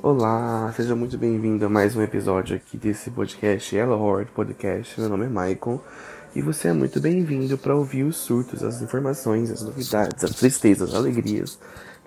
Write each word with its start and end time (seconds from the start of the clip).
Olá, 0.00 0.72
seja 0.74 0.94
muito 0.94 1.18
bem-vindo 1.18 1.66
a 1.66 1.68
mais 1.68 1.94
um 1.96 2.02
episódio 2.02 2.56
aqui 2.56 2.76
desse 2.76 3.10
podcast 3.10 3.76
Hello 3.76 4.00
Horde 4.00 4.30
Podcast. 4.30 5.00
Meu 5.00 5.10
nome 5.10 5.26
é 5.26 5.28
Michael 5.28 5.82
e 6.34 6.40
você 6.40 6.68
é 6.68 6.72
muito 6.72 7.00
bem-vindo 7.00 7.58
para 7.58 7.74
ouvir 7.74 8.04
os 8.04 8.16
surtos, 8.16 8.62
as 8.62 8.80
informações, 8.80 9.50
as 9.50 9.62
novidades, 9.62 10.24
as 10.24 10.30
tristezas, 10.36 10.90
as 10.90 10.94
alegrias 10.94 11.58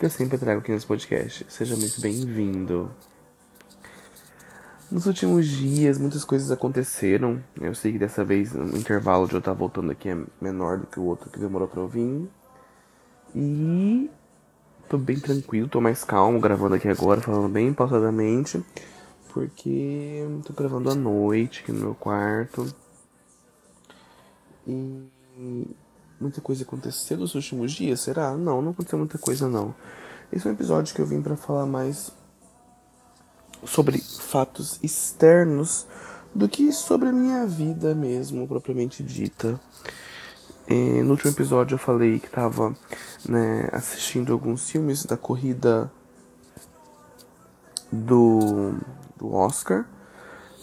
que 0.02 0.06
eu 0.06 0.10
sempre 0.10 0.36
trago 0.36 0.62
aqui 0.62 0.72
nesse 0.72 0.88
podcast. 0.88 1.46
Seja 1.48 1.76
muito 1.76 2.02
bem-vindo. 2.02 2.90
Nos 4.90 5.06
últimos 5.06 5.46
dias, 5.46 6.00
muitas 6.00 6.26
coisas 6.26 6.50
aconteceram. 6.50 7.40
Eu 7.62 7.76
sei 7.76 7.92
que 7.92 8.00
dessa 8.00 8.26
vez 8.26 8.52
o 8.56 8.76
intervalo 8.76 9.28
de 9.28 9.34
eu 9.34 9.38
estar 9.38 9.54
voltando 9.54 9.92
aqui 9.92 10.10
é 10.10 10.18
menor 10.42 10.80
do 10.80 10.88
que 10.88 11.00
o 11.00 11.04
outro 11.04 11.30
que 11.30 11.38
demorou 11.38 11.68
para 11.68 11.82
eu 11.82 11.88
vir. 11.88 12.28
E 13.36 14.10
tô 14.90 14.98
bem 14.98 15.20
tranquilo, 15.20 15.70
tô 15.70 15.80
mais 15.80 16.04
calmo 16.04 16.40
gravando 16.40 16.74
aqui 16.74 16.88
agora, 16.88 17.22
falando 17.22 17.48
bem 17.48 17.72
pausadamente, 17.72 18.60
porque 19.32 20.26
tô 20.44 20.52
gravando 20.54 20.90
à 20.90 20.96
noite 20.96 21.62
aqui 21.62 21.72
no 21.72 21.80
meu 21.80 21.94
quarto. 21.94 22.66
E 24.66 25.68
muita 26.22 26.40
coisa 26.42 26.64
aconteceu 26.64 27.18
nos 27.18 27.36
últimos 27.36 27.72
dias, 27.72 28.02
será? 28.02 28.36
Não, 28.36 28.62
não 28.62 28.72
aconteceu 28.72 28.98
muita 28.98 29.18
coisa 29.18 29.48
não. 29.48 29.74
Esse 30.32 30.48
é 30.48 30.52
um 30.52 30.54
episódio 30.54 30.94
que 30.94 31.02
eu 31.02 31.06
vim 31.06 31.22
para 31.22 31.36
falar 31.36 31.66
mais 31.66 32.12
sobre 33.66 34.00
fatos 34.00 34.80
externos 34.82 35.86
do 36.34 36.48
que 36.48 36.72
sobre 36.72 37.10
a 37.10 37.12
minha 37.12 37.46
vida 37.46 37.94
mesmo, 37.94 38.48
propriamente 38.48 39.04
dita. 39.04 39.60
E 40.68 41.02
no 41.04 41.12
último 41.12 41.32
episódio 41.32 41.76
eu 41.76 41.80
falei 41.80 42.20
que 42.20 42.30
tava 42.30 42.76
né, 43.28 43.68
assistindo 43.74 44.32
alguns 44.32 44.70
filmes 44.70 45.06
da 45.06 45.18
corrida 45.18 45.92
do, 47.92 48.76
do 49.18 49.34
Oscar. 49.34 49.86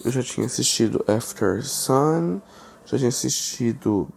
Eu 0.03 0.11
já 0.11 0.23
tinha 0.23 0.47
assistido 0.47 1.03
After 1.07 1.63
Sun, 1.63 2.41
já 2.85 2.97
tinha 2.97 3.09
assistido 3.09 4.07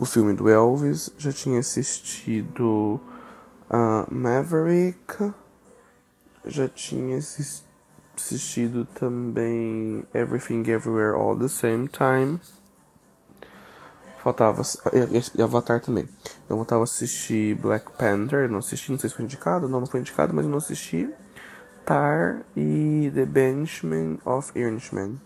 o 0.00 0.06
filme 0.06 0.32
do 0.32 0.48
Elvis, 0.48 1.12
já 1.18 1.30
tinha 1.30 1.60
assistido 1.60 2.98
uh, 3.68 4.06
Maverick, 4.10 5.34
já 6.46 6.66
tinha 6.66 7.18
assistido 7.18 8.86
também 8.94 10.02
Everything 10.14 10.62
Everywhere 10.70 11.14
All 11.14 11.38
the 11.38 11.48
Same 11.48 11.86
Time. 11.86 12.40
Faltava. 14.22 14.62
E 15.36 15.42
Avatar 15.42 15.80
também. 15.80 16.08
Eu 16.48 16.56
voltava 16.56 16.82
a 16.82 16.84
assistir 16.84 17.54
Black 17.56 17.90
Panther. 17.92 18.50
Não 18.50 18.58
assisti, 18.58 18.90
não 18.90 18.98
sei 18.98 19.10
se 19.10 19.16
foi 19.16 19.24
indicado. 19.26 19.68
Não, 19.68 19.80
não 19.80 19.86
foi 19.86 20.00
indicado, 20.00 20.32
mas 20.34 20.46
eu 20.46 20.50
não 20.50 20.58
assisti. 20.58 21.10
Tar 21.84 22.42
e 22.56 23.10
The 23.14 23.26
Benjamin 23.26 24.18
of 24.24 24.58
Irishman. 24.58 25.20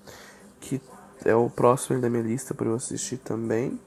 Que 0.61 0.80
é 1.25 1.34
o 1.34 1.48
próximo 1.48 2.00
da 2.00 2.11
minha 2.11 2.22
lista 2.22 2.55
para 2.55 2.67
eu 2.67 2.75
assistir 2.75 3.19
também. 3.19 3.80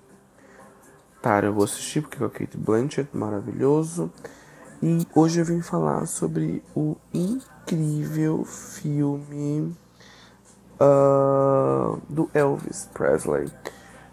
Tar 1.28 1.44
eu 1.44 1.52
vou 1.52 1.66
assistir 1.66 2.00
porque 2.00 2.23
é 2.23 2.25
o 2.25 2.30
Kate 2.30 2.56
Blanchett, 2.56 3.09
maravilhoso. 3.11 4.09
E 4.81 5.06
hoje 5.14 5.42
eu 5.42 5.45
vim 5.45 5.61
falar 5.61 6.06
sobre 6.06 6.64
o 6.73 6.95
incrível 7.14 8.45
filme 8.45 9.75
uh, 10.80 12.02
do 12.08 12.30
Elvis 12.33 12.88
Presley 12.94 13.52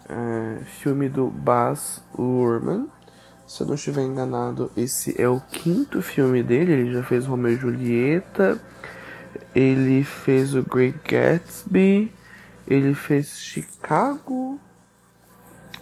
é, 0.09 0.65
filme 0.65 1.09
do 1.09 1.29
Baz 1.29 2.03
Luhrmann. 2.19 2.89
Se 3.46 3.63
eu 3.63 3.69
não 3.69 3.77
estiver 3.77 4.02
enganado, 4.02 4.73
esse 4.77 5.14
é 5.17 5.29
o 5.29 5.41
quinto 5.41 6.02
filme 6.02 6.42
dele. 6.42 6.73
Ele 6.73 6.92
já 6.95 7.05
fez 7.05 7.27
Romeo 7.27 7.52
e 7.52 7.57
Julieta, 7.57 8.61
ele 9.55 10.02
fez 10.02 10.52
o 10.52 10.64
Great 10.64 10.98
Gatsby, 11.08 12.13
ele 12.67 12.92
fez 12.92 13.39
Chicago 13.39 14.44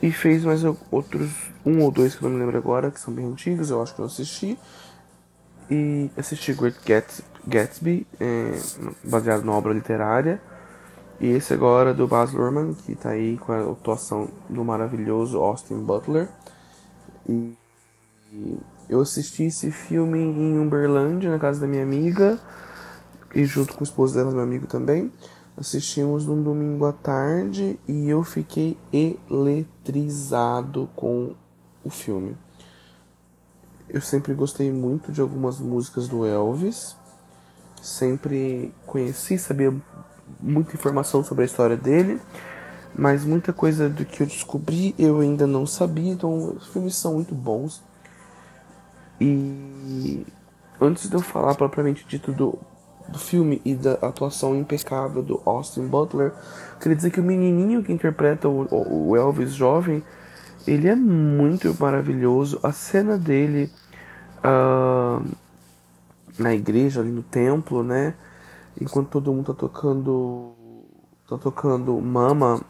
e 0.02 0.10
fez 0.10 0.44
mais 0.44 0.62
outros 0.90 1.30
um 1.64 1.80
ou 1.80 1.90
dois 1.92 2.14
que 2.14 2.22
eu 2.22 2.28
não 2.28 2.36
me 2.36 2.44
lembro 2.44 2.58
agora, 2.58 2.90
que 2.90 3.00
são 3.00 3.14
bem 3.14 3.24
antigos. 3.24 3.70
Eu 3.70 3.80
acho 3.80 3.94
que 3.94 4.00
eu 4.00 4.04
assisti 4.04 4.58
e 5.70 6.10
assisti 6.16 6.52
Great 6.52 6.78
Gatsby, 7.46 8.06
é, 8.18 8.58
baseado 9.04 9.44
na 9.44 9.52
obra 9.52 9.72
literária. 9.72 10.42
E 11.20 11.28
esse 11.28 11.54
agora 11.54 11.94
do 11.94 12.08
Baz 12.08 12.32
Luhrmann, 12.32 12.74
que 12.74 12.96
tá 12.96 13.10
aí 13.10 13.38
com 13.38 13.52
a 13.52 13.60
atuação 13.70 14.28
do 14.50 14.64
maravilhoso 14.64 15.38
Austin 15.38 15.78
Butler. 15.78 16.28
E 17.28 17.54
eu 18.88 19.00
assisti 19.00 19.44
esse 19.44 19.70
filme 19.70 20.18
em 20.18 20.58
Uberlândia, 20.58 21.30
na 21.30 21.38
casa 21.38 21.60
da 21.60 21.66
minha 21.68 21.84
amiga, 21.84 22.40
e 23.32 23.44
junto 23.44 23.74
com 23.74 23.80
o 23.80 23.84
esposo 23.84 24.14
dela, 24.14 24.32
meu 24.32 24.40
amigo 24.40 24.66
também. 24.66 25.12
Assistimos 25.56 26.24
num 26.24 26.42
domingo 26.42 26.86
à 26.86 26.92
tarde 26.92 27.78
e 27.86 28.08
eu 28.08 28.24
fiquei 28.24 28.78
eletrizado 28.92 30.88
com 30.96 31.34
o 31.84 31.90
filme. 31.90 32.36
Eu 33.88 34.00
sempre 34.00 34.32
gostei 34.32 34.72
muito 34.72 35.12
de 35.12 35.20
algumas 35.20 35.60
músicas 35.60 36.08
do 36.08 36.24
Elvis. 36.24 36.96
Sempre 37.82 38.72
conheci, 38.86 39.38
sabia 39.38 39.74
muita 40.40 40.74
informação 40.74 41.22
sobre 41.22 41.42
a 41.42 41.46
história 41.46 41.76
dele, 41.76 42.18
mas 42.94 43.24
muita 43.24 43.52
coisa 43.52 43.90
do 43.90 44.06
que 44.06 44.22
eu 44.22 44.26
descobri 44.26 44.94
eu 44.98 45.20
ainda 45.20 45.46
não 45.46 45.66
sabia, 45.66 46.12
então 46.12 46.56
os 46.56 46.68
filmes 46.68 46.96
são 46.96 47.14
muito 47.14 47.34
bons. 47.34 47.82
E 49.20 50.24
antes 50.80 51.10
de 51.10 51.14
eu 51.14 51.20
falar 51.20 51.54
propriamente 51.54 52.06
dito 52.06 52.32
do, 52.32 52.58
do 53.12 53.18
filme 53.18 53.60
e 53.64 53.74
da 53.74 53.92
atuação 53.94 54.56
impecável 54.56 55.22
do 55.22 55.40
Austin 55.44 55.86
Butler, 55.86 56.32
queria 56.80 56.96
dizer 56.96 57.10
que 57.10 57.20
o 57.20 57.24
menininho 57.24 57.82
que 57.82 57.92
interpreta 57.92 58.48
o, 58.48 59.10
o 59.10 59.16
Elvis 59.16 59.52
jovem, 59.52 60.02
ele 60.66 60.88
é 60.88 60.96
muito 60.96 61.76
maravilhoso. 61.78 62.58
A 62.62 62.72
cena 62.72 63.16
dele 63.18 63.70
uh, 64.38 65.24
na 66.38 66.54
igreja, 66.54 67.00
ali 67.00 67.10
no 67.10 67.22
templo, 67.22 67.82
né? 67.82 68.14
enquanto 68.80 69.08
todo 69.08 69.32
mundo 69.32 69.52
tá 69.52 69.54
tocando 69.54 70.52
tá 71.28 71.36
tocando 71.38 72.00
Mama 72.00 72.60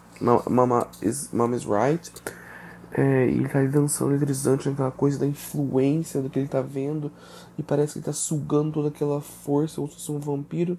Mama 0.49 0.87
is, 1.01 1.31
Mama 1.33 1.57
is 1.57 1.65
Right 1.65 2.13
é, 2.95 3.27
e 3.27 3.39
ele 3.39 3.49
tá 3.49 3.59
ali 3.59 3.69
dançando 3.69 4.13
eletrizante 4.13 4.69
aquela 4.69 4.91
coisa 4.91 5.19
da 5.19 5.27
influência 5.27 6.21
do 6.21 6.29
que 6.29 6.39
ele 6.39 6.49
tá 6.49 6.61
vendo 6.61 7.11
e 7.57 7.63
parece 7.63 7.95
que 7.95 7.99
ele 8.01 8.07
tá 8.07 8.13
sugando 8.13 8.73
toda 8.73 8.89
aquela 8.89 9.21
força 9.21 9.77
como 9.77 9.89
se 9.89 10.13
um 10.13 10.19
vampiro 10.19 10.79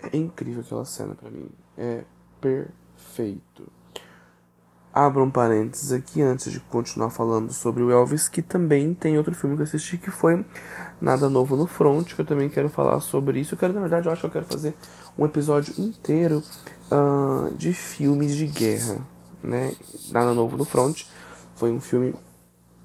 é 0.00 0.16
incrível 0.16 0.62
aquela 0.62 0.84
cena 0.84 1.14
para 1.14 1.30
mim 1.30 1.48
é 1.76 2.04
perfeito 2.40 3.70
Abra 4.94 5.24
um 5.24 5.30
parênteses 5.30 5.90
aqui 5.90 6.22
antes 6.22 6.52
de 6.52 6.60
continuar 6.60 7.10
falando 7.10 7.52
sobre 7.52 7.82
o 7.82 7.90
Elvis, 7.90 8.28
que 8.28 8.40
também 8.40 8.94
tem 8.94 9.18
outro 9.18 9.34
filme 9.34 9.56
que 9.56 9.62
eu 9.62 9.64
assisti 9.64 9.98
que 9.98 10.08
foi 10.08 10.44
Nada 11.00 11.28
Novo 11.28 11.56
no 11.56 11.66
Front, 11.66 12.14
que 12.14 12.20
eu 12.20 12.24
também 12.24 12.48
quero 12.48 12.68
falar 12.68 13.00
sobre 13.00 13.40
isso. 13.40 13.54
Eu 13.54 13.58
quero, 13.58 13.72
na 13.72 13.80
verdade, 13.80 14.06
eu 14.06 14.12
acho 14.12 14.20
que 14.20 14.26
eu 14.28 14.30
quero 14.30 14.44
fazer 14.44 14.72
um 15.18 15.24
episódio 15.24 15.74
inteiro 15.82 16.44
uh, 16.92 17.52
de 17.56 17.72
filmes 17.72 18.36
de 18.36 18.46
guerra, 18.46 18.98
né? 19.42 19.74
Nada 20.12 20.32
Novo 20.32 20.56
no 20.56 20.64
Front 20.64 21.02
foi 21.64 21.72
um 21.72 21.80
filme 21.80 22.14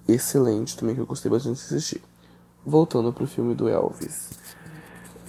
excelente 0.07 0.77
também 0.77 0.95
que 0.95 1.01
eu 1.01 1.05
gostei 1.05 1.29
bastante 1.29 1.57
de 1.57 1.65
assistir. 1.65 2.01
Voltando 2.65 3.11
pro 3.11 3.27
filme 3.27 3.53
do 3.53 3.67
Elvis. 3.67 4.29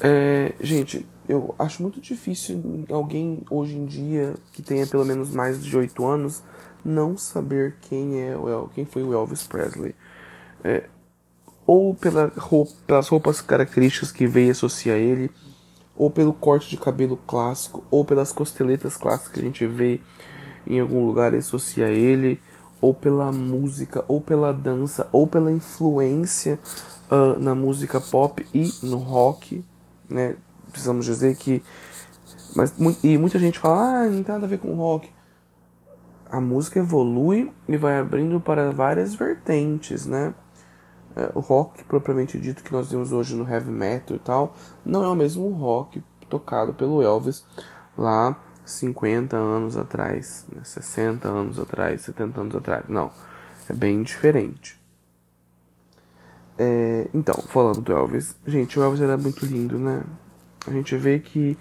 É, 0.00 0.54
gente, 0.60 1.04
eu 1.28 1.52
acho 1.58 1.82
muito 1.82 2.00
difícil 2.00 2.84
alguém 2.88 3.42
hoje 3.50 3.76
em 3.76 3.84
dia 3.86 4.34
que 4.52 4.62
tenha 4.62 4.86
pelo 4.86 5.04
menos 5.04 5.34
mais 5.34 5.60
de 5.60 5.76
8 5.76 6.06
anos 6.06 6.44
não 6.84 7.18
saber 7.18 7.74
quem 7.80 8.22
é 8.22 8.36
o 8.36 8.68
quem 8.68 8.84
foi 8.84 9.02
o 9.02 9.12
Elvis 9.12 9.48
Presley. 9.48 9.96
É, 10.62 10.84
ou 11.66 11.92
pela 11.92 12.32
roupa, 12.36 12.72
pelas 12.86 13.08
roupas 13.08 13.40
características 13.40 14.12
que 14.12 14.28
veio 14.28 14.52
associar 14.52 14.96
ele, 14.96 15.28
ou 15.96 16.08
pelo 16.08 16.32
corte 16.32 16.70
de 16.70 16.76
cabelo 16.76 17.16
clássico, 17.26 17.82
ou 17.90 18.04
pelas 18.04 18.32
costeletas 18.32 18.96
clássicas 18.96 19.32
que 19.32 19.40
a 19.40 19.42
gente 19.42 19.66
vê 19.66 20.00
em 20.66 20.78
algum 20.78 21.04
lugar 21.04 21.34
e 21.34 21.38
associa 21.38 21.88
ele, 21.88 22.40
ou 22.80 22.94
pela 22.94 23.30
música, 23.30 24.04
ou 24.08 24.20
pela 24.20 24.52
dança, 24.52 25.08
ou 25.12 25.26
pela 25.26 25.52
influência 25.52 26.58
uh, 27.10 27.38
na 27.38 27.54
música 27.54 28.00
pop 28.00 28.46
e 28.54 28.72
no 28.82 28.98
rock, 28.98 29.64
né? 30.08 30.36
Precisamos 30.70 31.04
dizer 31.04 31.36
que 31.36 31.62
mas 32.54 32.74
e 33.04 33.16
muita 33.16 33.38
gente 33.38 33.58
fala, 33.58 34.02
ah, 34.02 34.06
não 34.06 34.22
tem 34.24 34.34
nada 34.34 34.46
a 34.46 34.48
ver 34.48 34.58
com 34.58 34.74
rock 34.74 35.08
a 36.30 36.40
música 36.40 36.78
evolui 36.78 37.52
e 37.68 37.76
vai 37.76 37.98
abrindo 37.98 38.40
para 38.40 38.70
várias 38.70 39.14
vertentes, 39.14 40.06
né? 40.06 40.32
É, 41.16 41.30
o 41.34 41.40
rock 41.40 41.82
propriamente 41.84 42.38
dito 42.38 42.62
que 42.62 42.72
nós 42.72 42.90
vemos 42.90 43.10
hoje 43.10 43.34
no 43.34 43.48
heavy 43.48 43.70
metal 43.70 44.16
e 44.16 44.20
tal, 44.20 44.54
não 44.84 45.02
é 45.02 45.08
o 45.08 45.14
mesmo 45.16 45.50
rock 45.50 46.02
tocado 46.28 46.72
pelo 46.72 47.02
Elvis 47.02 47.44
lá 47.98 48.36
50 48.72 49.36
anos 49.36 49.76
atrás, 49.76 50.46
né? 50.54 50.62
60 50.64 51.28
anos 51.28 51.58
atrás, 51.58 52.02
70 52.02 52.40
anos 52.40 52.56
atrás. 52.56 52.84
Não, 52.88 53.10
é 53.68 53.72
bem 53.72 54.02
diferente. 54.02 54.80
É, 56.58 57.08
então, 57.14 57.34
falando 57.48 57.80
do 57.80 57.92
Elvis, 57.92 58.36
gente, 58.46 58.78
o 58.78 58.82
Elvis 58.82 59.00
era 59.00 59.16
muito 59.16 59.46
lindo, 59.46 59.78
né? 59.78 60.02
A 60.66 60.70
gente 60.70 60.94
vê 60.96 61.18
que 61.18 61.56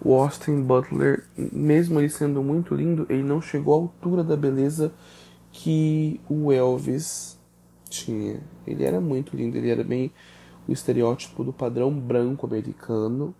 o 0.00 0.14
Austin 0.14 0.62
Butler, 0.62 1.24
mesmo 1.36 1.98
ele 1.98 2.08
sendo 2.08 2.42
muito 2.42 2.74
lindo, 2.74 3.06
ele 3.08 3.22
não 3.22 3.40
chegou 3.40 3.74
à 3.74 3.76
altura 3.78 4.22
da 4.22 4.36
beleza 4.36 4.92
que 5.50 6.20
o 6.28 6.52
Elvis 6.52 7.38
tinha. 7.88 8.40
Ele 8.66 8.84
era 8.84 9.00
muito 9.00 9.36
lindo, 9.36 9.56
ele 9.56 9.70
era 9.70 9.82
bem 9.82 10.12
o 10.68 10.72
estereótipo 10.72 11.42
do 11.42 11.52
padrão 11.52 11.90
branco 11.92 12.46
americano, 12.46 13.34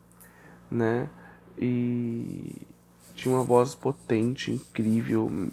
né? 0.70 1.08
E 1.58 2.66
tinha 3.16 3.34
uma 3.34 3.42
voz 3.42 3.74
potente, 3.74 4.52
incrível, 4.52 5.50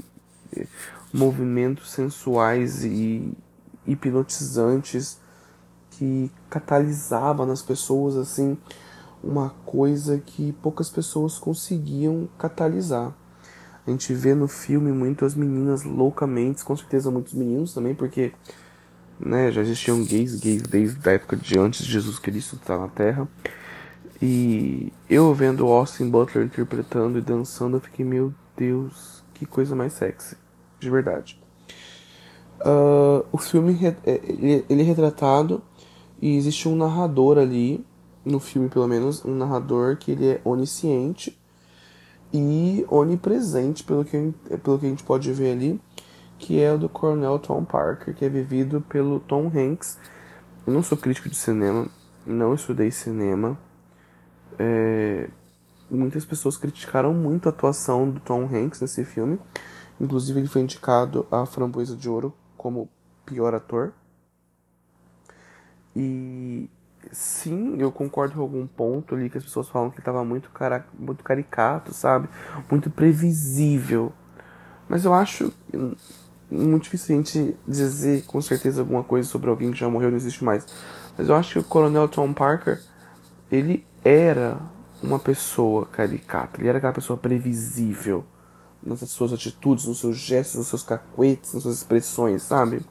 movimentos 1.11 1.91
sensuais 1.91 2.83
e 2.83 3.33
hipnotizantes 3.87 5.17
que 5.91 6.29
catalisava 6.49 7.45
nas 7.45 7.61
pessoas 7.61 8.15
assim 8.15 8.57
uma 9.23 9.51
coisa 9.65 10.17
que 10.19 10.51
poucas 10.61 10.89
pessoas 10.89 11.39
conseguiam 11.39 12.27
catalisar. 12.37 13.15
A 13.87 13.89
gente 13.89 14.13
vê 14.13 14.33
no 14.33 14.47
filme 14.47 14.91
muitas 14.91 15.33
meninas 15.33 15.83
loucamente, 15.83 16.63
com 16.63 16.75
certeza 16.75 17.09
muitos 17.09 17.33
meninos 17.33 17.73
também, 17.73 17.95
porque 17.95 18.33
né, 19.19 19.51
já 19.51 19.61
existiam 19.61 20.03
gays, 20.03 20.35
gays 20.35 20.61
desde 20.63 21.09
a 21.09 21.13
época 21.13 21.37
de 21.37 21.57
antes 21.57 21.85
de 21.85 21.91
Jesus 21.91 22.19
Cristo 22.19 22.55
estar 22.57 22.77
na 22.77 22.89
Terra. 22.89 23.27
E 24.25 24.93
eu 25.09 25.33
vendo 25.33 25.67
Austin 25.67 26.09
Butler 26.09 26.45
interpretando 26.45 27.17
e 27.17 27.21
dançando, 27.21 27.75
eu 27.75 27.81
fiquei, 27.81 28.05
meu 28.05 28.33
Deus, 28.55 29.21
que 29.33 29.45
coisa 29.45 29.75
mais 29.75 29.91
sexy, 29.91 30.37
de 30.79 30.89
verdade. 30.89 31.37
Uh, 32.61 33.25
o 33.33 33.37
filme 33.37 33.77
é, 34.05 34.21
ele 34.69 34.81
é 34.81 34.85
retratado 34.85 35.61
e 36.21 36.37
existe 36.37 36.69
um 36.69 36.75
narrador 36.77 37.37
ali 37.37 37.85
no 38.23 38.39
filme 38.39 38.69
pelo 38.69 38.87
menos, 38.87 39.25
um 39.25 39.35
narrador 39.35 39.97
que 39.97 40.11
ele 40.13 40.25
é 40.25 40.41
onisciente 40.45 41.37
e 42.31 42.85
onipresente, 42.87 43.83
pelo 43.83 44.05
que, 44.05 44.33
pelo 44.63 44.79
que 44.79 44.85
a 44.85 44.89
gente 44.89 45.03
pode 45.03 45.33
ver 45.33 45.51
ali, 45.51 45.81
que 46.39 46.61
é 46.61 46.71
o 46.71 46.77
do 46.77 46.87
Coronel 46.87 47.39
Tom 47.39 47.65
Parker, 47.65 48.15
que 48.15 48.23
é 48.23 48.29
vivido 48.29 48.79
pelo 48.87 49.19
Tom 49.19 49.51
Hanks. 49.53 49.97
Eu 50.65 50.71
não 50.71 50.81
sou 50.81 50.97
crítico 50.97 51.27
de 51.27 51.35
cinema, 51.35 51.89
não 52.25 52.53
estudei 52.53 52.89
cinema. 52.89 53.59
É, 54.59 55.29
muitas 55.89 56.25
pessoas 56.25 56.57
criticaram 56.57 57.13
muito 57.13 57.47
a 57.47 57.49
atuação 57.49 58.09
do 58.09 58.19
Tom 58.19 58.43
Hanks 58.45 58.81
nesse 58.81 59.03
filme. 59.05 59.39
Inclusive, 59.99 60.39
ele 60.39 60.47
foi 60.47 60.61
indicado 60.61 61.25
a 61.31 61.45
Framboesa 61.45 61.95
de 61.95 62.09
Ouro 62.09 62.33
como 62.57 62.89
pior 63.25 63.53
ator. 63.53 63.93
E 65.95 66.69
sim, 67.11 67.75
eu 67.79 67.91
concordo 67.91 68.35
com 68.35 68.41
algum 68.41 68.65
ponto 68.65 69.13
ali 69.13 69.29
que 69.29 69.37
as 69.37 69.43
pessoas 69.43 69.69
falam 69.69 69.91
que 69.91 69.99
estava 69.99 70.23
muito, 70.23 70.49
muito 70.97 71.23
caricato, 71.23 71.93
sabe? 71.93 72.27
Muito 72.69 72.89
previsível. 72.89 74.11
Mas 74.89 75.05
eu 75.05 75.13
acho 75.13 75.53
muito 76.49 76.83
difícil 76.83 77.15
a 77.15 77.17
gente 77.17 77.57
dizer 77.67 78.25
com 78.25 78.41
certeza 78.41 78.81
alguma 78.81 79.03
coisa 79.03 79.27
sobre 79.27 79.49
alguém 79.49 79.71
que 79.71 79.79
já 79.79 79.89
morreu 79.89 80.09
e 80.09 80.11
não 80.11 80.17
existe 80.17 80.43
mais. 80.43 80.65
Mas 81.17 81.29
eu 81.29 81.35
acho 81.35 81.53
que 81.53 81.59
o 81.59 81.63
Coronel 81.63 82.07
Tom 82.07 82.33
Parker, 82.33 82.81
ele 83.51 83.85
era 84.03 84.59
uma 85.01 85.19
pessoa 85.19 85.85
caricata, 85.85 86.59
ele 86.59 86.69
era 86.69 86.77
aquela 86.77 86.93
pessoa 86.93 87.17
previsível 87.17 88.23
nas 88.81 88.99
suas 89.09 89.31
atitudes, 89.31 89.85
nos 89.85 89.99
seus 89.99 90.17
gestos, 90.17 90.55
nos 90.55 90.67
seus 90.67 90.83
cacuetes, 90.83 91.53
nas 91.53 91.63
suas 91.63 91.77
expressões, 91.77 92.43
sabe? 92.43 92.81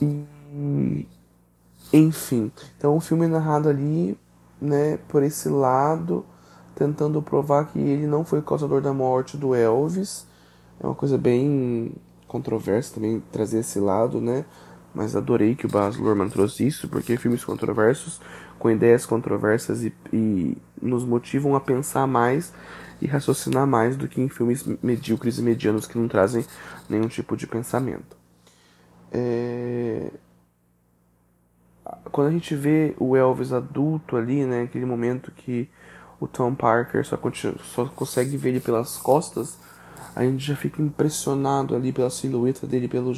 E 0.00 1.06
enfim, 1.92 2.50
então 2.76 2.96
o 2.96 3.00
filme 3.00 3.26
é 3.26 3.28
narrado 3.28 3.68
ali, 3.68 4.18
né, 4.60 4.98
por 5.08 5.22
esse 5.22 5.48
lado, 5.48 6.24
tentando 6.74 7.20
provar 7.22 7.66
que 7.66 7.78
ele 7.78 8.06
não 8.06 8.24
foi 8.24 8.38
o 8.38 8.42
causador 8.42 8.80
da 8.80 8.92
morte 8.92 9.36
do 9.36 9.54
Elvis. 9.54 10.26
É 10.80 10.86
uma 10.86 10.94
coisa 10.94 11.18
bem 11.18 11.92
controversa 12.26 12.94
também 12.94 13.22
trazer 13.30 13.58
esse 13.60 13.78
lado, 13.78 14.20
né? 14.20 14.44
Mas 14.94 15.14
adorei 15.14 15.54
que 15.54 15.66
o 15.66 15.68
Baz 15.68 15.96
Luhrmann 15.96 16.28
trouxe 16.28 16.66
isso, 16.66 16.88
porque 16.88 17.16
filmes 17.16 17.44
controversos, 17.44 18.20
com 18.62 18.70
ideias 18.70 19.04
controversas 19.04 19.82
e, 19.82 19.92
e 20.12 20.56
nos 20.80 21.04
motivam 21.04 21.56
a 21.56 21.60
pensar 21.60 22.06
mais 22.06 22.54
e 23.00 23.08
raciocinar 23.08 23.66
mais 23.66 23.96
do 23.96 24.06
que 24.06 24.20
em 24.20 24.28
filmes 24.28 24.64
medíocres 24.80 25.38
e 25.38 25.42
medianos 25.42 25.84
que 25.84 25.98
não 25.98 26.06
trazem 26.06 26.46
nenhum 26.88 27.08
tipo 27.08 27.36
de 27.36 27.44
pensamento. 27.44 28.16
É 29.10 30.12
quando 32.12 32.28
a 32.28 32.30
gente 32.30 32.54
vê 32.54 32.94
o 33.00 33.16
Elvis 33.16 33.52
adulto 33.52 34.16
ali, 34.16 34.44
né, 34.44 34.62
aquele 34.62 34.84
momento 34.84 35.32
que 35.32 35.68
o 36.20 36.28
Tom 36.28 36.54
Parker 36.54 37.04
só, 37.04 37.16
continua, 37.16 37.56
só 37.64 37.86
consegue 37.86 38.36
ver 38.36 38.50
ele 38.50 38.60
pelas 38.60 38.96
costas, 38.96 39.58
a 40.14 40.22
gente 40.22 40.44
já 40.44 40.54
fica 40.54 40.80
impressionado 40.80 41.74
ali 41.74 41.92
pela 41.92 42.10
silhueta 42.10 42.66
dele, 42.66 42.86
pelo, 42.86 43.12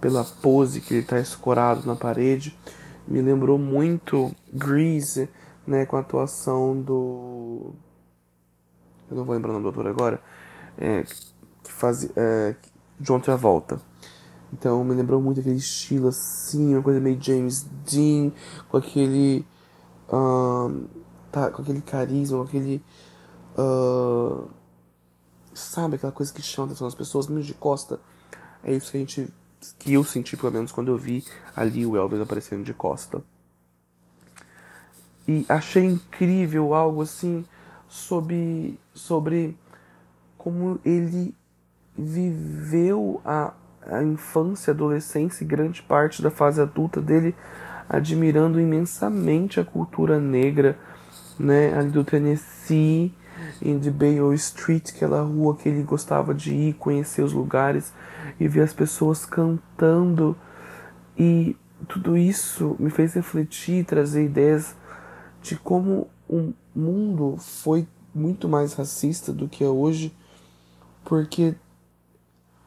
pela 0.00 0.24
pose 0.24 0.80
que 0.80 0.94
ele 0.94 1.02
está 1.02 1.18
escorado 1.18 1.86
na 1.86 1.94
parede. 1.94 2.56
Me 3.10 3.20
lembrou 3.20 3.58
muito 3.58 4.34
Grease, 4.52 5.28
né, 5.66 5.84
com 5.84 5.96
a 5.96 6.00
atuação 6.00 6.80
do. 6.80 7.72
Eu 9.10 9.16
não 9.16 9.24
vou 9.24 9.34
lembrar 9.34 9.50
o 9.50 9.52
nome 9.54 9.64
do 9.64 9.68
autor 9.68 9.88
agora. 9.88 10.22
É, 10.78 11.02
que 11.02 11.72
faz, 11.72 12.08
é, 12.16 12.54
John 13.00 13.18
Travolta. 13.18 13.80
Então 14.52 14.82
me 14.84 14.94
lembrou 14.94 15.20
muito 15.20 15.40
aquele 15.40 15.56
estilo 15.56 16.08
assim, 16.08 16.74
uma 16.74 16.82
coisa 16.82 17.00
meio 17.00 17.20
James 17.20 17.68
Dean, 17.84 18.32
com 18.68 18.76
aquele. 18.76 19.44
Tá, 21.30 21.50
com 21.50 21.62
aquele 21.62 21.80
carisma, 21.80 22.38
com 22.38 22.44
aquele. 22.44 22.82
Uh, 23.56 24.48
sabe, 25.54 25.96
aquela 25.96 26.12
coisa 26.12 26.32
que 26.32 26.42
chama 26.42 26.66
a 26.66 26.70
atenção 26.70 26.86
das 26.86 26.94
pessoas, 26.94 27.26
menos 27.28 27.46
de 27.46 27.54
costa. 27.54 28.00
É 28.62 28.74
isso 28.74 28.90
que 28.90 28.96
a 28.96 29.00
gente. 29.00 29.32
Que 29.78 29.94
eu 29.94 30.04
senti, 30.04 30.36
pelo 30.36 30.52
menos, 30.52 30.72
quando 30.72 30.88
eu 30.88 30.96
vi 30.96 31.24
ali 31.54 31.84
o 31.86 31.96
Elvis 31.96 32.20
aparecendo 32.20 32.64
de 32.64 32.74
costa. 32.74 33.22
E 35.28 35.44
achei 35.48 35.84
incrível 35.84 36.74
algo 36.74 37.02
assim 37.02 37.44
sobre. 37.88 38.78
sobre 38.94 39.56
como 40.36 40.80
ele 40.84 41.34
viveu 41.96 43.20
a 43.24 43.52
a 43.82 44.02
infância, 44.02 44.72
adolescência 44.72 45.42
e 45.42 45.46
grande 45.46 45.82
parte 45.82 46.22
da 46.22 46.30
fase 46.30 46.60
adulta 46.60 47.00
dele 47.00 47.34
admirando 47.88 48.60
imensamente 48.60 49.58
a 49.58 49.64
cultura 49.64 50.20
negra, 50.20 50.78
né, 51.38 51.76
ali 51.76 51.90
do 51.90 52.04
Tennessee, 52.04 53.12
em 53.62 53.78
de 53.78 53.90
Bayou 53.90 54.32
Street, 54.34 54.90
aquela 54.90 55.22
rua 55.22 55.56
que 55.56 55.68
ele 55.68 55.82
gostava 55.82 56.34
de 56.34 56.54
ir, 56.54 56.74
conhecer 56.74 57.22
os 57.22 57.32
lugares 57.32 57.92
e 58.38 58.48
ver 58.48 58.62
as 58.62 58.72
pessoas 58.72 59.24
cantando. 59.24 60.36
E 61.18 61.56
tudo 61.88 62.16
isso 62.16 62.76
me 62.78 62.90
fez 62.90 63.14
refletir, 63.14 63.84
trazer 63.84 64.24
ideias 64.24 64.74
de 65.42 65.56
como 65.56 66.08
o 66.28 66.52
mundo 66.74 67.36
foi 67.38 67.86
muito 68.14 68.48
mais 68.48 68.74
racista 68.74 69.32
do 69.32 69.48
que 69.48 69.64
é 69.64 69.68
hoje, 69.68 70.14
porque 71.04 71.54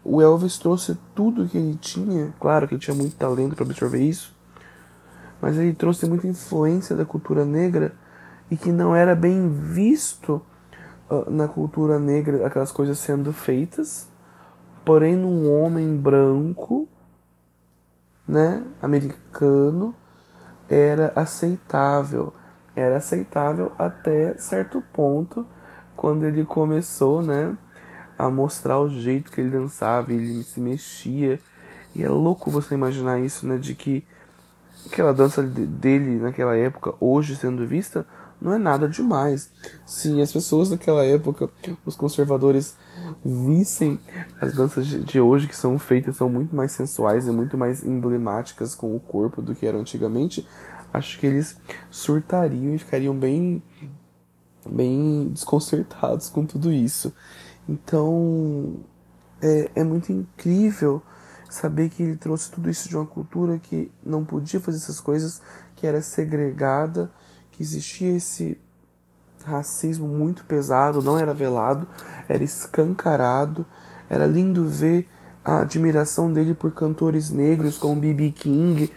o 0.03 0.21
Elvis 0.21 0.57
trouxe 0.57 0.97
tudo 1.15 1.47
que 1.47 1.57
ele 1.57 1.75
tinha, 1.75 2.33
claro 2.39 2.67
que 2.67 2.73
ele 2.73 2.81
tinha 2.81 2.95
muito 2.95 3.15
talento 3.15 3.55
para 3.55 3.65
absorver 3.65 4.01
isso, 4.01 4.35
mas 5.41 5.57
ele 5.57 5.73
trouxe 5.73 6.05
muita 6.07 6.27
influência 6.27 6.95
da 6.95 7.05
cultura 7.05 7.45
negra 7.45 7.93
e 8.49 8.57
que 8.57 8.71
não 8.71 8.95
era 8.95 9.15
bem 9.15 9.49
visto 9.49 10.41
na 11.29 11.47
cultura 11.47 11.99
negra 11.99 12.45
aquelas 12.45 12.71
coisas 12.71 12.97
sendo 12.97 13.31
feitas, 13.31 14.07
porém 14.85 15.15
num 15.15 15.51
homem 15.51 15.95
branco, 15.95 16.87
né, 18.27 18.63
americano, 18.81 19.95
era 20.69 21.11
aceitável. 21.15 22.33
Era 22.75 22.97
aceitável 22.97 23.71
até 23.77 24.35
certo 24.37 24.81
ponto 24.93 25.45
quando 25.95 26.25
ele 26.25 26.43
começou, 26.43 27.21
né, 27.21 27.55
a 28.17 28.29
mostrar 28.29 28.79
o 28.79 28.89
jeito 28.89 29.31
que 29.31 29.41
ele 29.41 29.51
dançava, 29.51 30.11
ele 30.11 30.43
se 30.43 30.59
mexia. 30.59 31.39
E 31.95 32.03
é 32.03 32.09
louco 32.09 32.49
você 32.49 32.73
imaginar 32.73 33.19
isso, 33.19 33.45
né? 33.45 33.57
De 33.57 33.75
que 33.75 34.03
aquela 34.87 35.13
dança 35.13 35.43
dele 35.43 36.19
naquela 36.19 36.55
época, 36.55 36.93
hoje 36.99 37.35
sendo 37.35 37.67
vista, 37.67 38.05
não 38.43 38.53
é 38.53 38.57
nada 38.57 38.89
demais. 38.89 39.49
Se 39.85 40.21
as 40.21 40.31
pessoas 40.31 40.69
naquela 40.69 41.05
época, 41.05 41.49
os 41.85 41.95
conservadores, 41.95 42.75
vissem 43.23 43.97
as 44.39 44.53
danças 44.53 44.85
de 44.85 45.19
hoje 45.19 45.47
que 45.47 45.55
são 45.55 45.79
feitas, 45.79 46.17
são 46.17 46.29
muito 46.29 46.53
mais 46.53 46.73
sensuais 46.73 47.25
e 47.25 47.31
muito 47.31 47.57
mais 47.57 47.83
emblemáticas 47.83 48.75
com 48.75 48.93
o 48.93 48.99
corpo 48.99 49.41
do 49.41 49.55
que 49.55 49.65
eram 49.65 49.79
antigamente, 49.79 50.45
acho 50.93 51.17
que 51.19 51.25
eles 51.25 51.57
surtariam 51.89 52.75
e 52.75 52.77
ficariam 52.77 53.15
bem 53.17 53.63
bem 54.69 55.29
desconcertados 55.29 56.29
com 56.29 56.45
tudo 56.45 56.71
isso. 56.71 57.13
Então 57.67 58.77
é, 59.41 59.71
é 59.75 59.83
muito 59.83 60.11
incrível 60.11 61.01
saber 61.49 61.89
que 61.89 62.03
ele 62.03 62.15
trouxe 62.17 62.51
tudo 62.51 62.69
isso 62.69 62.89
de 62.89 62.95
uma 62.95 63.05
cultura 63.05 63.59
que 63.59 63.91
não 64.03 64.25
podia 64.25 64.59
fazer 64.59 64.77
essas 64.77 64.99
coisas, 64.99 65.41
que 65.75 65.85
era 65.85 66.01
segregada, 66.01 67.11
que 67.53 67.63
existia 67.63 68.15
esse 68.15 68.57
racismo 69.45 70.07
muito 70.07 70.43
pesado, 70.45 71.01
não 71.01 71.17
era 71.17 71.33
velado, 71.33 71.87
era 72.27 72.43
escancarado. 72.43 73.65
Era 74.09 74.25
lindo 74.25 74.67
ver 74.67 75.07
a 75.43 75.61
admiração 75.61 76.31
dele 76.31 76.53
por 76.53 76.71
cantores 76.71 77.29
negros 77.29 77.77
como 77.77 77.99
B.B. 77.99 78.31
King 78.31 78.91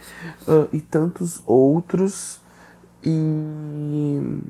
uh, 0.47 0.67
e 0.71 0.79
tantos 0.79 1.41
outros. 1.45 2.39
E 3.03 4.41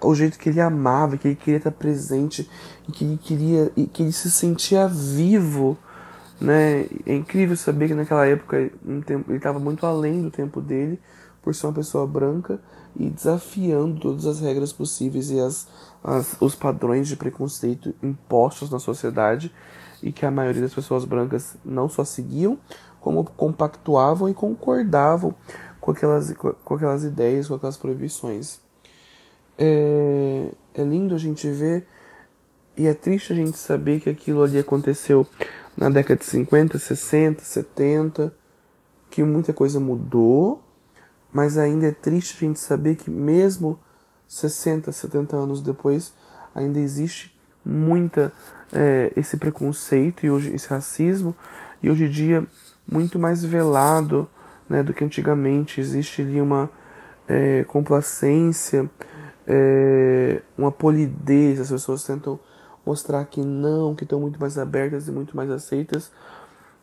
o 0.00 0.14
jeito 0.14 0.38
que 0.38 0.48
ele 0.48 0.60
amava, 0.60 1.16
que 1.16 1.28
ele 1.28 1.36
queria 1.36 1.58
estar 1.58 1.70
presente, 1.70 2.48
que 2.92 3.04
ele 3.04 3.16
queria, 3.16 3.70
e 3.76 3.86
que 3.86 4.02
ele 4.02 4.12
se 4.12 4.30
sentia 4.30 4.88
vivo, 4.88 5.78
né? 6.40 6.86
É 7.06 7.14
incrível 7.14 7.56
saber 7.56 7.88
que 7.88 7.94
naquela 7.94 8.26
época 8.26 8.70
um 8.84 9.00
tempo, 9.00 9.30
ele 9.30 9.38
estava 9.38 9.58
muito 9.60 9.86
além 9.86 10.22
do 10.22 10.30
tempo 10.30 10.60
dele, 10.60 10.98
por 11.48 11.54
ser 11.54 11.66
uma 11.66 11.72
pessoa 11.72 12.06
branca 12.06 12.60
e 12.94 13.08
desafiando 13.08 13.98
todas 13.98 14.26
as 14.26 14.38
regras 14.38 14.70
possíveis 14.70 15.30
e 15.30 15.40
as, 15.40 15.66
as, 16.04 16.36
os 16.42 16.54
padrões 16.54 17.08
de 17.08 17.16
preconceito 17.16 17.94
impostos 18.02 18.68
na 18.68 18.78
sociedade 18.78 19.50
e 20.02 20.12
que 20.12 20.26
a 20.26 20.30
maioria 20.30 20.60
das 20.60 20.74
pessoas 20.74 21.06
brancas 21.06 21.56
não 21.64 21.88
só 21.88 22.04
seguiam, 22.04 22.58
como 23.00 23.24
compactuavam 23.24 24.28
e 24.28 24.34
concordavam 24.34 25.34
com 25.80 25.90
aquelas, 25.92 26.34
com 26.34 26.74
aquelas 26.74 27.02
ideias, 27.02 27.48
com 27.48 27.54
aquelas 27.54 27.78
proibições. 27.78 28.60
É, 29.56 30.50
é 30.74 30.82
lindo 30.82 31.14
a 31.14 31.18
gente 31.18 31.48
ver 31.48 31.86
e 32.76 32.86
é 32.86 32.92
triste 32.92 33.32
a 33.32 33.36
gente 33.36 33.56
saber 33.56 34.00
que 34.00 34.10
aquilo 34.10 34.42
ali 34.42 34.58
aconteceu 34.58 35.26
na 35.74 35.88
década 35.88 36.20
de 36.20 36.26
50, 36.26 36.78
60, 36.78 37.42
70, 37.42 38.34
que 39.08 39.22
muita 39.22 39.54
coisa 39.54 39.80
mudou, 39.80 40.67
mas 41.32 41.58
ainda 41.58 41.86
é 41.86 41.92
triste 41.92 42.36
a 42.36 42.46
gente 42.46 42.58
saber 42.58 42.96
que 42.96 43.10
mesmo 43.10 43.78
60, 44.26 44.90
70 44.92 45.36
anos 45.36 45.60
depois, 45.60 46.12
ainda 46.54 46.78
existe 46.78 47.38
muita 47.64 48.32
é, 48.72 49.12
esse 49.16 49.36
preconceito 49.36 50.24
e 50.24 50.30
hoje 50.30 50.54
esse 50.54 50.68
racismo. 50.68 51.34
E 51.82 51.90
hoje 51.90 52.04
em 52.04 52.10
dia 52.10 52.46
muito 52.90 53.18
mais 53.18 53.44
velado 53.44 54.28
né, 54.68 54.82
do 54.82 54.92
que 54.92 55.04
antigamente. 55.04 55.80
Existe 55.80 56.22
ali 56.22 56.40
uma 56.40 56.70
é, 57.26 57.64
complacência 57.64 58.90
é, 59.48 60.42
uma 60.56 60.70
polidez, 60.70 61.58
as 61.58 61.70
pessoas 61.70 62.04
tentam 62.04 62.38
mostrar 62.84 63.24
que 63.24 63.40
não, 63.40 63.94
que 63.94 64.04
estão 64.04 64.20
muito 64.20 64.38
mais 64.38 64.58
abertas 64.58 65.08
e 65.08 65.10
muito 65.10 65.34
mais 65.34 65.50
aceitas, 65.50 66.12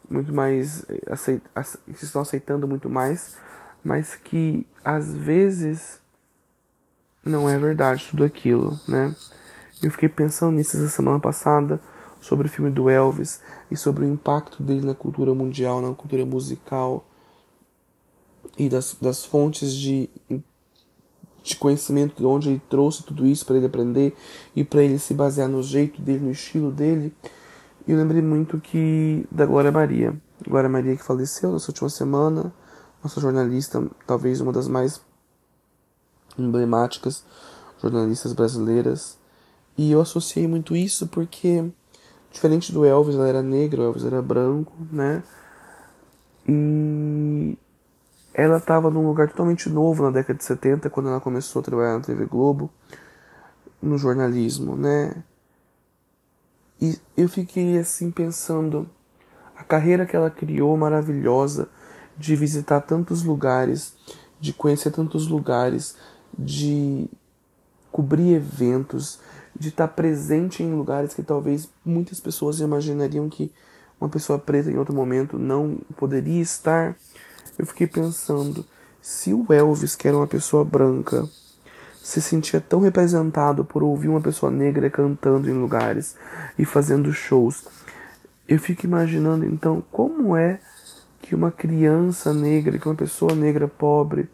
muito 0.09 0.33
mais 0.33 0.83
é, 0.89 0.99
aceit 1.11 1.41
estão 2.01 2.21
aceitando 2.21 2.67
muito 2.67 2.89
mais, 2.89 3.37
mas 3.85 4.15
que 4.15 4.65
às 4.83 5.15
vezes 5.15 6.01
não 7.23 7.47
é 7.47 7.57
verdade 7.57 8.07
tudo 8.09 8.23
aquilo, 8.23 8.79
né? 8.87 9.15
Eu 9.81 9.91
fiquei 9.91 10.09
pensando 10.09 10.55
nisso 10.55 10.75
essa 10.75 10.89
semana 10.89 11.19
passada 11.19 11.79
sobre 12.19 12.47
o 12.47 12.49
filme 12.49 12.71
do 12.71 12.89
Elvis 12.89 13.41
e 13.69 13.77
sobre 13.77 14.03
o 14.03 14.11
impacto 14.11 14.63
dele 14.63 14.85
na 14.85 14.95
cultura 14.95 15.33
mundial, 15.35 15.81
na 15.81 15.93
cultura 15.93 16.25
musical 16.25 17.05
e 18.57 18.67
das, 18.67 18.97
das 18.99 19.23
fontes 19.23 19.71
de 19.71 20.09
de 21.45 21.55
conhecimento 21.57 22.15
de 22.17 22.25
onde 22.25 22.49
ele 22.49 22.61
trouxe 22.67 23.03
tudo 23.03 23.23
isso 23.25 23.45
para 23.45 23.55
ele 23.55 23.67
aprender 23.67 24.15
e 24.55 24.63
para 24.63 24.81
ele 24.81 24.97
se 24.97 25.13
basear 25.13 25.47
no 25.47 25.61
jeito 25.61 26.01
dele, 26.01 26.25
no 26.25 26.31
estilo 26.31 26.71
dele. 26.71 27.13
E 27.87 27.91
eu 27.91 27.97
lembrei 27.97 28.21
muito 28.21 28.59
que 28.59 29.27
da 29.31 29.45
Glória 29.45 29.71
Maria. 29.71 30.19
Glória 30.47 30.67
Maria 30.67 30.95
que 30.95 31.03
faleceu 31.03 31.51
nessa 31.51 31.69
última 31.69 31.87
semana, 31.87 32.51
nossa 33.05 33.21
jornalista, 33.21 33.87
talvez 34.07 34.41
uma 34.41 34.51
das 34.51 34.67
mais 34.67 34.99
emblemáticas 36.37 37.23
jornalistas 37.79 38.33
brasileiras. 38.33 39.17
E 39.77 39.91
eu 39.91 40.01
associei 40.01 40.47
muito 40.47 40.75
isso 40.75 41.07
porque, 41.07 41.71
diferente 42.31 42.71
do 42.71 42.83
Elvis, 42.83 43.15
ela 43.15 43.27
era 43.27 43.43
negra, 43.43 43.81
o 43.81 43.85
Elvis 43.85 44.05
era 44.05 44.21
branco, 44.23 44.73
né? 44.91 45.21
E 46.47 47.55
ela 48.33 48.57
estava 48.57 48.89
num 48.89 49.05
lugar 49.05 49.29
totalmente 49.29 49.69
novo 49.69 50.01
na 50.01 50.09
década 50.09 50.39
de 50.39 50.43
70, 50.43 50.89
quando 50.89 51.09
ela 51.09 51.21
começou 51.21 51.59
a 51.59 51.63
trabalhar 51.63 51.93
na 51.93 52.03
TV 52.03 52.25
Globo, 52.25 52.71
no 53.81 53.99
jornalismo, 53.99 54.75
né? 54.75 55.23
E 56.81 56.99
eu 57.15 57.29
fiquei 57.29 57.77
assim 57.77 58.09
pensando, 58.09 58.89
a 59.55 59.63
carreira 59.63 60.07
que 60.07 60.15
ela 60.15 60.31
criou 60.31 60.75
maravilhosa, 60.75 61.69
de 62.17 62.35
visitar 62.35 62.81
tantos 62.81 63.23
lugares, 63.23 63.93
de 64.39 64.53
conhecer 64.53 64.91
tantos 64.91 65.27
lugares, 65.27 65.95
de 66.37 67.09
cobrir 67.91 68.35
eventos, 68.35 69.19
de 69.57 69.69
estar 69.69 69.87
presente 69.87 70.61
em 70.61 70.73
lugares 70.73 71.13
que 71.13 71.23
talvez 71.23 71.69
muitas 71.83 72.19
pessoas 72.19 72.59
imaginariam 72.59 73.29
que 73.29 73.51
uma 73.99 74.09
pessoa 74.09 74.37
preta 74.37 74.69
em 74.69 74.77
outro 74.77 74.93
momento 74.93 75.39
não 75.39 75.77
poderia 75.95 76.41
estar. 76.41 76.95
Eu 77.57 77.65
fiquei 77.65 77.87
pensando, 77.87 78.65
se 79.01 79.33
o 79.33 79.45
Elvis, 79.49 79.95
que 79.95 80.07
era 80.07 80.17
uma 80.17 80.27
pessoa 80.27 80.65
branca, 80.65 81.27
se 82.03 82.21
sentia 82.21 82.59
tão 82.59 82.81
representado 82.81 83.63
por 83.63 83.81
ouvir 83.81 84.09
uma 84.09 84.21
pessoa 84.21 84.51
negra 84.51 84.89
cantando 84.89 85.49
em 85.49 85.53
lugares 85.53 86.15
e 86.59 86.65
fazendo 86.65 87.11
shows, 87.13 87.65
eu 88.47 88.59
fico 88.59 88.85
imaginando 88.85 89.45
então 89.45 89.83
como 89.91 90.35
é 90.35 90.59
que 91.25 91.33
uma 91.33 91.51
criança 91.51 92.31
negra, 92.31 92.77
que 92.77 92.87
uma 92.87 92.93
pessoa 92.93 93.33
negra 93.33 93.67
pobre, 93.67 94.29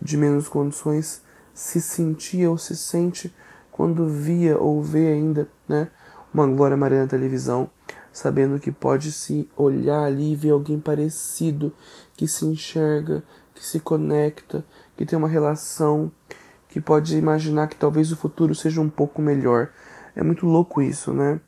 de 0.00 0.16
menos 0.16 0.48
condições, 0.48 1.22
se 1.52 1.82
sentia 1.82 2.50
ou 2.50 2.56
se 2.56 2.74
sente 2.74 3.32
quando 3.70 4.08
via 4.08 4.58
ou 4.58 4.82
vê 4.82 5.08
ainda 5.08 5.46
né, 5.68 5.88
uma 6.32 6.46
Glória 6.46 6.78
Maria 6.78 7.02
na 7.02 7.06
televisão, 7.06 7.68
sabendo 8.10 8.58
que 8.58 8.72
pode 8.72 9.12
se 9.12 9.46
olhar 9.54 10.02
ali 10.02 10.32
e 10.32 10.36
ver 10.36 10.50
alguém 10.50 10.80
parecido, 10.80 11.74
que 12.16 12.26
se 12.26 12.46
enxerga, 12.46 13.22
que 13.54 13.64
se 13.64 13.78
conecta, 13.78 14.64
que 14.96 15.04
tem 15.04 15.18
uma 15.18 15.28
relação, 15.28 16.10
que 16.70 16.80
pode 16.80 17.18
imaginar 17.18 17.68
que 17.68 17.76
talvez 17.76 18.10
o 18.10 18.16
futuro 18.16 18.54
seja 18.54 18.80
um 18.80 18.88
pouco 18.88 19.20
melhor. 19.20 19.68
É 20.16 20.22
muito 20.22 20.46
louco 20.46 20.80
isso, 20.80 21.12
né? 21.12 21.38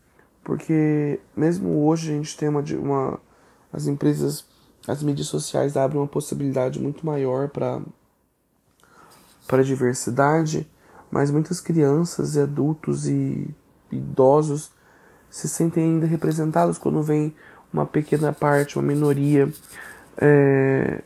Porque 0.44 1.18
mesmo 1.34 1.86
hoje 1.86 2.12
a 2.12 2.14
gente 2.14 2.36
tem 2.36 2.48
uma, 2.48 2.62
uma 2.78 3.18
as 3.72 3.86
empresas, 3.86 4.44
as 4.86 5.02
mídias 5.02 5.28
sociais 5.28 5.76
abrem 5.76 6.00
uma 6.00 6.06
possibilidade 6.06 6.80
muito 6.80 7.04
maior 7.04 7.48
para 7.48 7.80
para 9.46 9.62
diversidade, 9.62 10.68
mas 11.10 11.30
muitas 11.30 11.60
crianças 11.60 12.34
e 12.34 12.40
adultos 12.40 13.06
e 13.06 13.48
idosos 13.92 14.72
se 15.30 15.48
sentem 15.48 15.84
ainda 15.84 16.06
representados 16.06 16.78
quando 16.78 17.00
vem 17.00 17.34
uma 17.72 17.86
pequena 17.86 18.32
parte, 18.32 18.76
uma 18.76 18.86
minoria 18.86 19.48
é, 20.16 21.02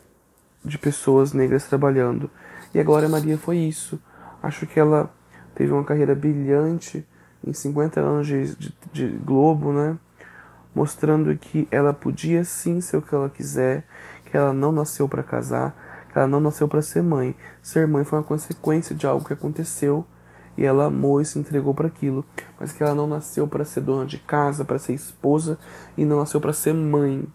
de 0.64 0.78
pessoas 0.78 1.32
negras 1.32 1.64
trabalhando. 1.64 2.30
E 2.72 2.80
a 2.80 2.84
Glória 2.84 3.08
Maria 3.08 3.36
foi 3.36 3.58
isso. 3.58 4.00
Acho 4.42 4.66
que 4.66 4.78
ela 4.78 5.12
teve 5.54 5.72
uma 5.72 5.84
carreira 5.84 6.14
brilhante 6.14 7.06
em 7.46 7.52
50 7.52 8.00
anos 8.00 8.26
de, 8.26 8.54
de, 8.56 8.74
de 8.92 9.08
Globo, 9.18 9.72
né? 9.72 9.98
Mostrando 10.74 11.36
que 11.36 11.66
ela 11.70 11.92
podia 11.92 12.44
sim 12.44 12.80
ser 12.80 12.96
o 12.96 13.02
que 13.02 13.14
ela 13.14 13.28
quiser, 13.28 13.84
que 14.24 14.36
ela 14.36 14.52
não 14.52 14.70
nasceu 14.70 15.08
para 15.08 15.22
casar, 15.22 15.74
que 16.12 16.18
ela 16.18 16.28
não 16.28 16.40
nasceu 16.40 16.68
para 16.68 16.82
ser 16.82 17.02
mãe. 17.02 17.34
Ser 17.62 17.86
mãe 17.86 18.04
foi 18.04 18.18
uma 18.18 18.24
consequência 18.24 18.94
de 18.94 19.06
algo 19.06 19.24
que 19.24 19.32
aconteceu 19.32 20.06
e 20.56 20.64
ela 20.64 20.86
amou 20.86 21.20
e 21.20 21.24
se 21.24 21.38
entregou 21.38 21.74
para 21.74 21.86
aquilo, 21.86 22.24
mas 22.58 22.72
que 22.72 22.82
ela 22.82 22.94
não 22.94 23.06
nasceu 23.06 23.46
para 23.48 23.64
ser 23.64 23.80
dona 23.80 24.04
de 24.04 24.18
casa, 24.18 24.64
para 24.64 24.78
ser 24.78 24.92
esposa 24.92 25.58
e 25.96 26.04
não 26.04 26.18
nasceu 26.18 26.40
para 26.40 26.52
ser 26.52 26.74
mãe. 26.74 27.26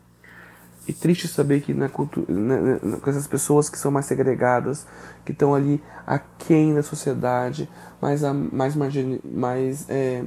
E 0.87 0.93
triste 0.93 1.27
saber 1.27 1.61
que 1.61 1.73
na 1.73 1.89
cultura, 1.89 2.31
né, 2.31 2.79
né, 2.83 2.97
com 3.01 3.09
essas 3.09 3.25
pessoas 3.25 3.67
que 3.69 3.77
são 3.77 3.89
mais 3.89 4.05
segregadas, 4.05 4.85
que 5.25 5.31
estão 5.31 5.55
ali 5.55 5.83
aquém 6.05 6.75
da 6.75 6.83
sociedade, 6.83 7.67
mais, 7.99 8.21
mais, 8.51 8.75
margin, 8.75 9.19
mais 9.23 9.89
é, 9.89 10.23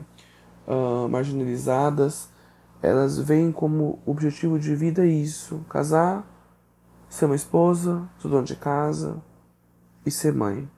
uh, 0.67 1.09
marginalizadas, 1.09 2.29
elas 2.83 3.19
veem 3.19 3.51
como 3.53 4.01
objetivo 4.07 4.59
de 4.59 4.75
vida 4.75 5.05
isso: 5.05 5.65
casar, 5.69 6.25
ser 7.09 7.27
uma 7.27 7.37
esposa, 7.37 8.09
ser 8.21 8.29
dona 8.29 8.45
de 8.45 8.57
casa 8.57 9.23
e 10.05 10.11
ser 10.11 10.33
mãe. 10.33 10.69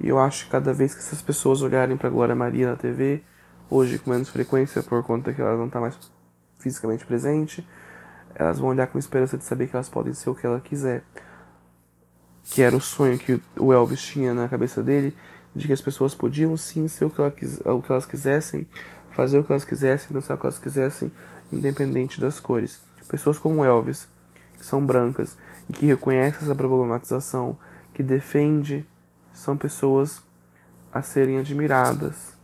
E 0.00 0.08
eu 0.08 0.18
acho 0.18 0.44
que 0.44 0.50
cada 0.50 0.72
vez 0.72 0.94
que 0.94 1.00
essas 1.00 1.22
pessoas 1.22 1.62
olharem 1.62 1.96
para 1.96 2.10
Glória 2.10 2.34
Maria 2.34 2.70
na 2.70 2.76
TV, 2.76 3.22
hoje 3.70 3.98
com 3.98 4.10
menos 4.10 4.28
frequência 4.28 4.82
por 4.82 5.02
conta 5.02 5.32
que 5.32 5.40
ela 5.40 5.56
não 5.56 5.66
está 5.66 5.80
mais 5.80 5.98
fisicamente 6.58 7.06
presente, 7.06 7.66
elas 8.34 8.58
vão 8.58 8.68
olhar 8.68 8.86
com 8.86 8.98
esperança 8.98 9.38
de 9.38 9.44
saber 9.44 9.68
que 9.68 9.76
elas 9.76 9.88
podem 9.88 10.12
ser 10.12 10.30
o 10.30 10.34
que 10.34 10.46
ela 10.46 10.60
quiser. 10.60 11.02
que 12.44 12.62
era 12.62 12.76
o 12.76 12.80
sonho 12.80 13.18
que 13.18 13.42
o 13.58 13.72
Elvis 13.72 14.00
tinha 14.00 14.32
na 14.32 14.48
cabeça 14.48 14.82
dele, 14.82 15.16
de 15.54 15.66
que 15.66 15.72
as 15.72 15.80
pessoas 15.80 16.14
podiam 16.14 16.56
sim 16.56 16.86
ser 16.86 17.06
o 17.06 17.10
que, 17.10 17.20
o 17.20 17.82
que 17.82 17.90
elas 17.90 18.06
quisessem, 18.06 18.68
fazer 19.16 19.38
o 19.38 19.44
que 19.44 19.50
elas 19.50 19.64
quisessem, 19.64 20.08
dançar 20.12 20.36
o 20.36 20.40
que 20.40 20.46
elas 20.46 20.58
quisessem, 20.58 21.10
independente 21.50 22.20
das 22.20 22.38
cores. 22.38 22.80
Pessoas 23.08 23.38
como 23.38 23.64
Elvis, 23.64 24.06
que 24.58 24.64
são 24.64 24.84
brancas 24.84 25.38
e 25.68 25.72
que 25.72 25.86
reconhecem 25.86 26.42
essa 26.42 26.54
problematização, 26.54 27.56
que 27.94 28.02
defende, 28.02 28.86
são 29.32 29.56
pessoas 29.56 30.20
a 30.92 31.00
serem 31.00 31.38
admiradas. 31.38 32.36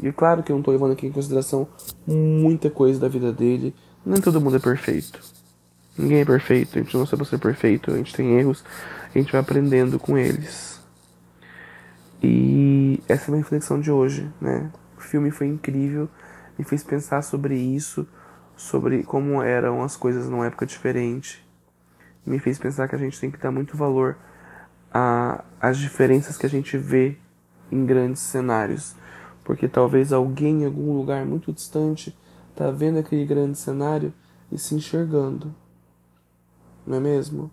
E 0.00 0.12
claro 0.12 0.42
que 0.42 0.52
eu 0.52 0.54
não 0.54 0.60
estou 0.60 0.72
levando 0.74 0.92
aqui 0.92 1.06
em 1.06 1.12
consideração 1.12 1.66
muita 2.06 2.68
coisa 2.68 3.00
da 3.00 3.08
vida 3.08 3.32
dele, 3.32 3.74
nem 4.04 4.20
todo 4.20 4.40
mundo 4.40 4.56
é 4.56 4.60
perfeito. 4.60 5.20
Ninguém 5.96 6.20
é 6.20 6.24
perfeito, 6.24 6.78
a 6.78 6.82
gente 6.82 6.96
não 6.96 7.06
sabe 7.06 7.26
ser 7.26 7.38
perfeito, 7.38 7.90
a 7.90 7.96
gente 7.96 8.14
tem 8.14 8.38
erros, 8.38 8.62
a 9.12 9.18
gente 9.18 9.32
vai 9.32 9.40
aprendendo 9.40 9.98
com 9.98 10.16
eles. 10.16 10.78
E 12.22 13.02
essa 13.08 13.24
é 13.24 13.26
a 13.28 13.30
minha 13.30 13.42
reflexão 13.42 13.80
de 13.80 13.90
hoje, 13.90 14.30
né? 14.40 14.70
Filme 15.08 15.30
foi 15.30 15.46
incrível, 15.46 16.08
me 16.58 16.64
fez 16.64 16.82
pensar 16.84 17.22
sobre 17.22 17.56
isso, 17.56 18.06
sobre 18.56 19.02
como 19.02 19.42
eram 19.42 19.82
as 19.82 19.96
coisas 19.96 20.28
numa 20.28 20.46
época 20.46 20.66
diferente. 20.66 21.44
Me 22.26 22.38
fez 22.38 22.58
pensar 22.58 22.88
que 22.88 22.94
a 22.94 22.98
gente 22.98 23.18
tem 23.18 23.30
que 23.30 23.38
dar 23.38 23.50
muito 23.50 23.76
valor 23.76 24.16
às 25.60 25.78
diferenças 25.78 26.36
que 26.36 26.46
a 26.46 26.50
gente 26.50 26.76
vê 26.76 27.16
em 27.70 27.84
grandes 27.86 28.22
cenários. 28.22 28.94
Porque 29.44 29.66
talvez 29.66 30.12
alguém 30.12 30.62
em 30.62 30.66
algum 30.66 30.92
lugar 30.92 31.24
muito 31.24 31.52
distante 31.52 32.16
está 32.50 32.70
vendo 32.70 32.98
aquele 32.98 33.24
grande 33.24 33.56
cenário 33.56 34.12
e 34.52 34.58
se 34.58 34.74
enxergando 34.74 35.54
não 36.88 36.96
é 36.96 37.00
mesmo? 37.00 37.50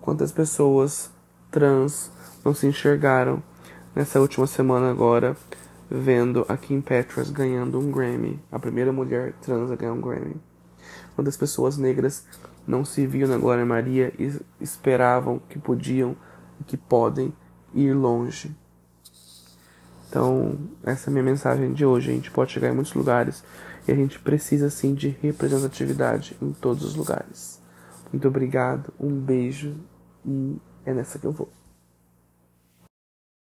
Quantas 0.00 0.32
pessoas 0.32 1.08
trans 1.52 2.10
não 2.44 2.52
se 2.52 2.66
enxergaram 2.66 3.40
nessa 3.94 4.20
última 4.20 4.44
semana 4.44 4.90
agora 4.90 5.36
vendo 5.90 6.44
a 6.48 6.56
Kim 6.56 6.80
Petras 6.80 7.30
ganhando 7.30 7.78
um 7.78 7.90
Grammy, 7.90 8.40
a 8.50 8.58
primeira 8.58 8.92
mulher 8.92 9.32
trans 9.40 9.70
a 9.70 9.76
ganhar 9.76 9.92
um 9.92 10.00
Grammy? 10.00 10.36
Quantas 11.14 11.36
pessoas 11.36 11.76
negras 11.76 12.26
não 12.66 12.84
se 12.84 13.06
viam 13.06 13.28
na 13.28 13.38
Glória 13.38 13.64
Maria 13.64 14.12
e 14.18 14.32
esperavam 14.60 15.40
que 15.48 15.58
podiam 15.58 16.16
e 16.60 16.64
que 16.64 16.76
podem 16.76 17.32
ir 17.74 17.92
longe? 17.92 18.54
Então, 20.08 20.56
essa 20.84 21.08
é 21.08 21.10
a 21.10 21.12
minha 21.12 21.24
mensagem 21.24 21.72
de 21.72 21.84
hoje. 21.84 22.10
A 22.10 22.14
gente 22.14 22.30
pode 22.30 22.52
chegar 22.52 22.68
em 22.68 22.74
muitos 22.74 22.94
lugares 22.94 23.44
e 23.86 23.92
a 23.92 23.94
gente 23.94 24.18
precisa 24.18 24.70
sim 24.70 24.94
de 24.94 25.08
representatividade 25.08 26.36
em 26.40 26.52
todos 26.52 26.84
os 26.84 26.94
lugares. 26.94 27.60
Muito 28.12 28.26
obrigado, 28.26 28.92
um 28.98 29.10
beijo 29.10 29.74
e 30.24 30.56
é 30.84 30.94
nessa 30.94 31.18
que 31.18 31.26
eu 31.26 31.32
vou. 31.32 31.57